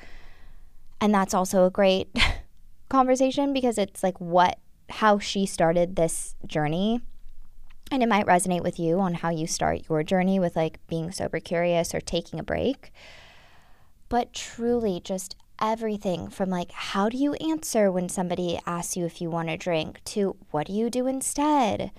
and 1.00 1.14
that's 1.14 1.34
also 1.34 1.66
a 1.66 1.70
great 1.70 2.08
conversation 2.88 3.52
because 3.52 3.76
it's 3.76 4.02
like 4.02 4.18
what, 4.20 4.58
how 4.88 5.18
she 5.18 5.44
started 5.44 5.96
this 5.96 6.36
journey 6.46 7.02
and 7.92 8.02
it 8.02 8.08
might 8.08 8.26
resonate 8.26 8.62
with 8.62 8.78
you 8.78 9.00
on 9.00 9.12
how 9.12 9.28
you 9.28 9.46
start 9.46 9.82
your 9.88 10.02
journey 10.02 10.40
with 10.40 10.56
like 10.56 10.78
being 10.88 11.12
sober 11.12 11.38
curious 11.40 11.94
or 11.94 12.00
taking 12.00 12.40
a 12.40 12.42
break. 12.42 12.90
But 14.12 14.34
truly, 14.34 15.00
just 15.02 15.36
everything 15.58 16.28
from 16.28 16.50
like 16.50 16.70
how 16.70 17.08
do 17.08 17.16
you 17.16 17.32
answer 17.36 17.90
when 17.90 18.10
somebody 18.10 18.60
asks 18.66 18.94
you 18.94 19.06
if 19.06 19.22
you 19.22 19.30
want 19.30 19.48
a 19.48 19.56
drink 19.56 20.04
to 20.04 20.36
what 20.50 20.66
do 20.66 20.74
you 20.74 20.90
do 20.90 21.06
instead? 21.06 21.90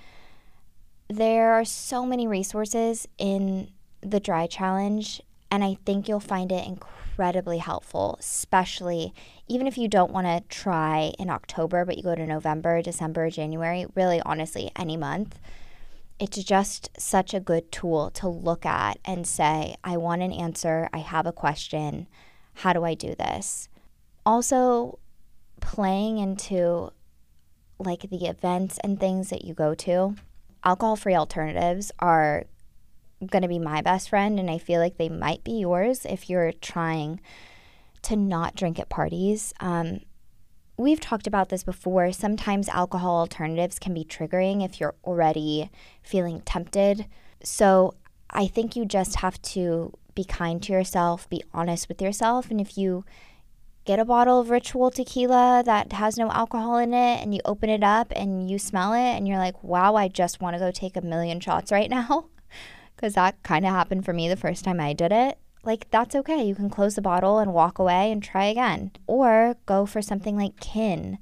There 1.08 1.54
are 1.54 1.66
so 1.66 2.06
many 2.06 2.28
resources 2.28 3.08
in 3.18 3.72
the 4.02 4.20
dry 4.20 4.46
challenge, 4.46 5.24
and 5.50 5.64
I 5.64 5.78
think 5.88 6.08
you'll 6.08 6.20
find 6.20 6.52
it 6.52 6.68
incredibly 6.68 7.58
helpful, 7.58 8.18
especially 8.20 9.12
even 9.48 9.66
if 9.66 9.76
you 9.76 9.88
don't 9.88 10.12
want 10.12 10.28
to 10.28 10.44
try 10.56 11.14
in 11.18 11.32
October, 11.32 11.84
but 11.84 11.98
you 11.98 12.04
go 12.04 12.14
to 12.14 12.28
November, 12.28 12.84
December, 12.84 13.32
January, 13.32 13.88
really 13.96 14.22
honestly, 14.22 14.70
any 14.76 14.98
month. 14.98 15.40
It's 16.20 16.44
just 16.44 16.90
such 16.98 17.34
a 17.34 17.40
good 17.40 17.72
tool 17.72 18.12
to 18.12 18.28
look 18.28 18.66
at 18.66 19.00
and 19.04 19.28
say, 19.28 19.76
I 19.84 19.98
want 19.98 20.22
an 20.22 20.32
answer. 20.32 20.90
I 20.94 21.00
have 21.00 21.26
a 21.26 21.32
question. 21.32 22.08
How 22.56 22.74
do 22.74 22.84
I 22.84 22.94
do 22.94 23.16
this? 23.16 23.68
Also, 24.26 25.00
playing 25.60 26.20
into 26.20 26.92
like 27.80 28.10
the 28.10 28.28
events 28.28 28.78
and 28.84 29.00
things 29.00 29.30
that 29.30 29.44
you 29.44 29.54
go 29.54 29.74
to, 29.76 30.16
alcohol 30.64 30.96
free 30.96 31.16
alternatives 31.16 31.92
are 32.00 32.46
going 33.26 33.42
to 33.42 33.48
be 33.48 33.60
my 33.60 33.82
best 33.82 34.10
friend, 34.10 34.40
and 34.40 34.50
I 34.50 34.58
feel 34.58 34.80
like 34.80 34.98
they 34.98 35.10
might 35.10 35.44
be 35.44 35.54
yours 35.54 36.06
if 36.06 36.30
you're 36.30 36.52
trying 36.52 37.20
to 38.04 38.16
not 38.16 38.56
drink 38.56 38.80
at 38.80 38.90
parties. 38.90 39.54
Um, 39.60 40.02
we've 40.78 41.00
talked 41.00 41.28
about 41.28 41.50
this 41.50 41.64
before. 41.64 42.12
Sometimes 42.12 42.70
alcohol 42.70 43.18
alternatives 43.20 43.80
can 43.80 43.94
be 43.94 44.04
triggering 44.04 44.64
if 44.64 44.80
you're 44.80 44.96
already 45.04 45.70
feeling 46.02 46.42
tempted. 46.42 47.06
So 47.44 47.96
I 48.30 48.48
think 48.48 48.76
you 48.76 48.86
just 48.86 49.18
have 49.18 49.42
to 49.44 49.94
be 50.16 50.24
kind 50.24 50.62
to 50.64 50.74
yourself, 50.74 51.30
be 51.30 51.44
honest 51.54 51.90
with 51.90 52.02
yourself, 52.02 52.52
and 52.52 52.62
if 52.62 52.78
you 52.78 53.04
get 53.86 54.00
a 54.00 54.06
bottle 54.06 54.40
of 54.40 54.50
ritual 54.50 54.90
tequila 54.90 55.62
that 55.66 55.92
has 55.92 56.18
no 56.18 56.32
alcohol 56.32 56.78
in 56.78 56.94
it 56.94 57.22
and 57.22 57.34
you 57.34 57.42
open 57.44 57.70
it 57.70 57.84
up 57.84 58.14
and 58.16 58.50
you 58.50 58.58
smell 58.58 58.94
it 58.94 59.18
and 59.18 59.28
you're 59.28 59.38
like, 59.38 59.62
wow, 59.64 59.96
I 59.96 60.08
just 60.08 60.40
want 60.40 60.56
to 60.56 60.60
go 60.60 60.72
take 60.72 60.96
a 60.96 61.02
million 61.02 61.40
shots 61.40 61.72
right 61.72 61.90
now. 61.90 62.26
Because 62.96 63.16
that 63.16 63.42
kind 63.44 63.66
of 63.66 63.72
happened 63.72 64.06
for 64.06 64.14
me 64.14 64.30
the 64.30 64.38
first 64.38 64.64
time 64.64 64.80
I 64.80 64.94
did 64.94 65.12
it. 65.12 65.38
Like, 65.64 65.90
that's 65.92 66.16
okay. 66.16 66.44
You 66.44 66.56
can 66.56 66.70
close 66.70 66.96
the 66.96 67.02
bottle 67.02 67.40
and 67.40 67.54
walk 67.54 67.80
away 67.80 68.12
and 68.12 68.22
try 68.22 68.46
again. 68.46 68.92
Or 69.08 69.56
go 69.66 69.86
for 69.86 70.02
something 70.02 70.36
like 70.36 70.60
kin 70.60 71.20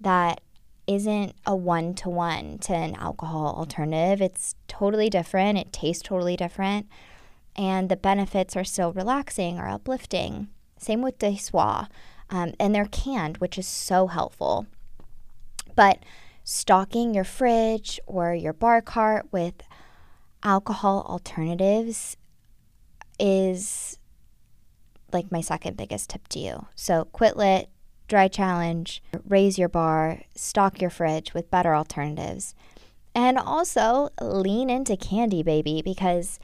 that 0.00 0.40
isn't 0.86 1.34
a 1.46 1.54
one 1.54 1.94
to 1.94 2.08
one 2.08 2.58
to 2.58 2.74
an 2.74 2.94
alcohol 2.96 3.54
alternative. 3.56 4.20
It's 4.20 4.54
totally 4.68 5.08
different, 5.10 5.58
it 5.58 5.72
tastes 5.72 6.02
totally 6.02 6.36
different, 6.36 6.88
and 7.56 7.88
the 7.88 7.96
benefits 7.96 8.56
are 8.56 8.64
still 8.64 8.92
relaxing 8.92 9.58
or 9.58 9.68
uplifting. 9.68 10.48
Same 10.78 11.02
with 11.02 11.18
Desois. 11.18 11.86
Um, 12.30 12.54
and 12.58 12.74
they're 12.74 12.86
canned, 12.86 13.38
which 13.38 13.58
is 13.58 13.66
so 13.66 14.06
helpful. 14.06 14.66
But 15.76 15.98
stocking 16.42 17.14
your 17.14 17.24
fridge 17.24 18.00
or 18.06 18.34
your 18.34 18.52
bar 18.52 18.80
cart 18.82 19.26
with 19.30 19.54
alcohol 20.42 21.06
alternatives 21.08 22.16
is 23.18 23.98
like 25.12 25.30
my 25.30 25.40
second 25.40 25.76
biggest 25.76 26.10
tip 26.10 26.28
to 26.28 26.38
you. 26.38 26.66
So 26.74 27.04
quit 27.06 27.36
lit, 27.36 27.68
dry 28.08 28.28
challenge, 28.28 29.02
raise 29.26 29.58
your 29.58 29.68
bar, 29.68 30.22
stock 30.34 30.80
your 30.80 30.90
fridge 30.90 31.32
with 31.32 31.50
better 31.50 31.74
alternatives. 31.74 32.54
And 33.14 33.38
also 33.38 34.08
lean 34.20 34.68
into 34.68 34.96
candy, 34.96 35.42
baby, 35.42 35.82
because 35.84 36.40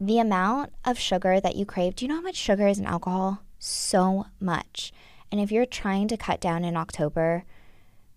the 0.00 0.18
amount 0.18 0.72
of 0.84 0.98
sugar 0.98 1.40
that 1.40 1.56
you 1.56 1.66
crave, 1.66 1.96
do 1.96 2.04
you 2.04 2.08
know 2.08 2.16
how 2.16 2.22
much 2.22 2.36
sugar 2.36 2.68
is 2.68 2.78
in 2.78 2.86
alcohol? 2.86 3.40
So 3.58 4.26
much. 4.38 4.92
And 5.32 5.40
if 5.40 5.50
you're 5.50 5.66
trying 5.66 6.06
to 6.08 6.16
cut 6.16 6.40
down 6.40 6.64
in 6.64 6.76
October, 6.76 7.44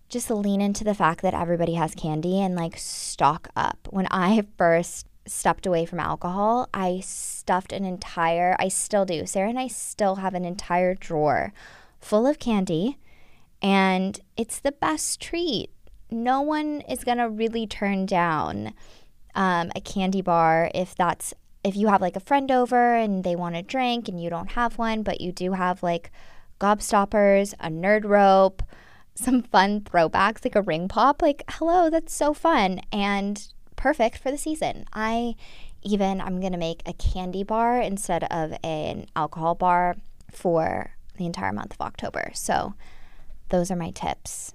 just 0.08 0.30
lean 0.30 0.60
into 0.60 0.84
the 0.84 0.94
fact 0.94 1.20
that 1.22 1.34
everybody 1.34 1.74
has 1.74 1.94
candy 1.94 2.40
and 2.40 2.54
like 2.54 2.78
stock 2.78 3.48
up. 3.56 3.88
When 3.90 4.06
I 4.10 4.46
first 4.56 5.07
stepped 5.28 5.66
away 5.66 5.84
from 5.84 6.00
alcohol, 6.00 6.68
I 6.72 7.00
stuffed 7.04 7.72
an 7.72 7.84
entire, 7.84 8.56
I 8.58 8.68
still 8.68 9.04
do. 9.04 9.26
Sarah 9.26 9.48
and 9.48 9.58
I 9.58 9.68
still 9.68 10.16
have 10.16 10.34
an 10.34 10.44
entire 10.44 10.94
drawer 10.94 11.52
full 12.00 12.26
of 12.26 12.38
candy, 12.38 12.98
and 13.62 14.20
it's 14.36 14.60
the 14.60 14.72
best 14.72 15.20
treat. 15.20 15.70
No 16.10 16.40
one 16.40 16.82
is 16.82 17.04
going 17.04 17.18
to 17.18 17.28
really 17.28 17.66
turn 17.66 18.06
down 18.06 18.72
um, 19.34 19.70
a 19.76 19.80
candy 19.80 20.22
bar 20.22 20.70
if 20.74 20.94
that's 20.94 21.34
if 21.64 21.76
you 21.76 21.88
have 21.88 22.00
like 22.00 22.16
a 22.16 22.20
friend 22.20 22.50
over 22.50 22.94
and 22.94 23.24
they 23.24 23.36
want 23.36 23.56
a 23.56 23.62
drink 23.62 24.08
and 24.08 24.22
you 24.22 24.30
don't 24.30 24.52
have 24.52 24.78
one, 24.78 25.02
but 25.02 25.20
you 25.20 25.32
do 25.32 25.52
have 25.52 25.82
like 25.82 26.10
gobstoppers, 26.60 27.52
a 27.60 27.68
nerd 27.68 28.04
rope, 28.04 28.62
some 29.14 29.42
fun 29.42 29.80
throwbacks 29.80 30.44
like 30.44 30.54
a 30.54 30.62
ring 30.62 30.88
pop, 30.88 31.20
like 31.20 31.42
hello, 31.50 31.90
that's 31.90 32.14
so 32.14 32.32
fun 32.32 32.80
and 32.92 33.52
perfect 33.78 34.18
for 34.18 34.30
the 34.30 34.36
season. 34.36 34.84
I 34.92 35.36
even 35.82 36.20
I'm 36.20 36.40
going 36.40 36.52
to 36.52 36.58
make 36.58 36.82
a 36.84 36.92
candy 36.92 37.44
bar 37.44 37.80
instead 37.80 38.24
of 38.24 38.52
an 38.62 39.06
alcohol 39.16 39.54
bar 39.54 39.96
for 40.30 40.90
the 41.16 41.24
entire 41.24 41.52
month 41.52 41.72
of 41.72 41.80
October. 41.80 42.30
So 42.34 42.74
those 43.48 43.70
are 43.70 43.76
my 43.76 43.90
tips. 43.90 44.52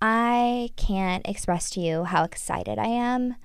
I 0.00 0.70
can't 0.76 1.28
express 1.28 1.70
to 1.70 1.80
you 1.80 2.04
how 2.04 2.24
excited 2.24 2.78
I 2.78 2.86
am 2.86 3.36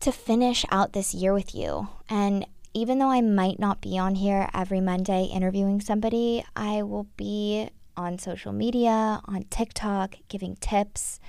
to 0.00 0.10
finish 0.10 0.64
out 0.70 0.94
this 0.94 1.12
year 1.12 1.34
with 1.34 1.54
you. 1.54 1.88
And 2.08 2.46
even 2.72 2.98
though 2.98 3.10
I 3.10 3.20
might 3.20 3.58
not 3.58 3.82
be 3.82 3.98
on 3.98 4.14
here 4.14 4.48
every 4.54 4.80
Monday 4.80 5.24
interviewing 5.24 5.80
somebody, 5.80 6.44
I 6.56 6.82
will 6.82 7.08
be 7.16 7.68
on 7.96 8.18
social 8.18 8.52
media, 8.52 9.20
on 9.24 9.44
TikTok, 9.50 10.16
giving 10.28 10.56
tips. 10.56 11.20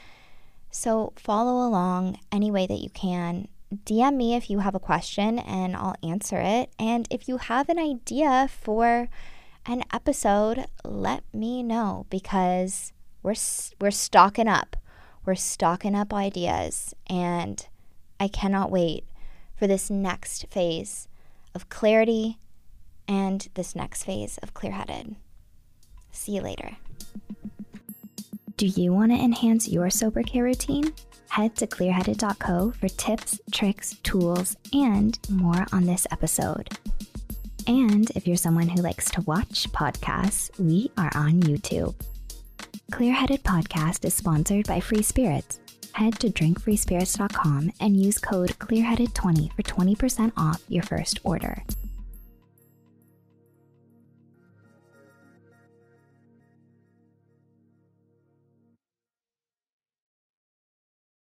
So 0.72 1.14
follow 1.16 1.68
along 1.68 2.20
any 2.32 2.50
way 2.50 2.68
that 2.68 2.80
you 2.80 2.90
can. 2.90 3.48
DM 3.86 4.16
me 4.16 4.36
if 4.36 4.50
you 4.50 4.60
have 4.60 4.76
a 4.76 4.80
question 4.80 5.40
and 5.40 5.76
I'll 5.76 5.96
answer 6.04 6.40
it. 6.40 6.72
And 6.80 7.08
if 7.10 7.28
you 7.28 7.38
have 7.38 7.70
an 7.70 7.80
idea 7.80 8.48
for 8.50 9.10
an 9.66 9.84
episode, 9.94 10.66
let 10.84 11.24
me 11.34 11.64
know 11.64 12.06
because 12.10 12.92
we're 13.22 13.36
we're 13.80 13.92
stocking 13.92 14.48
up. 14.48 14.76
We're 15.26 15.36
stocking 15.36 15.96
up 15.96 16.14
ideas 16.14 16.94
and 17.08 17.66
I 18.20 18.28
cannot 18.28 18.72
wait 18.72 19.06
for 19.56 19.68
this 19.68 19.90
next 19.90 20.48
phase 20.50 21.08
of 21.56 21.70
clarity 21.70 22.40
and 23.08 23.48
this 23.54 23.76
next 23.76 24.04
phase 24.04 24.38
of 24.40 24.54
clear 24.54 24.74
headed. 24.74 25.16
See 26.24 26.36
you 26.36 26.42
later. 26.42 26.78
Do 28.56 28.66
you 28.66 28.94
want 28.94 29.12
to 29.12 29.18
enhance 29.22 29.68
your 29.68 29.90
sober 29.90 30.24
care 30.24 30.46
routine? 30.46 30.94
Head 31.28 31.58
to 31.58 31.68
clearheaded.co 31.68 32.72
for 32.80 32.88
tips, 32.88 33.42
tricks, 33.52 33.98
tools, 34.04 34.56
and 34.72 35.20
more 35.30 35.66
on 35.74 35.86
this 35.86 36.08
episode. 36.12 36.70
And 37.68 38.10
if 38.12 38.26
you're 38.26 38.38
someone 38.38 38.70
who 38.70 38.82
likes 38.82 39.12
to 39.12 39.22
watch 39.24 39.70
podcasts, 39.74 40.50
we 40.58 40.90
are 40.98 41.12
on 41.14 41.42
YouTube. 41.42 41.94
Clearheaded 42.94 43.42
Podcast 43.42 44.06
is 44.06 44.14
sponsored 44.14 44.66
by 44.66 44.80
Free 44.80 45.02
Spirits 45.02 45.60
head 45.92 46.18
to 46.20 46.30
drinkfreespirits.com 46.30 47.74
and 47.82 47.98
use 47.98 48.18
code 48.18 48.58
clearheaded20 48.60 49.54
for 49.54 49.62
20% 49.62 50.32
off 50.38 50.64
your 50.70 50.84
first 50.84 51.20
order. 51.26 51.64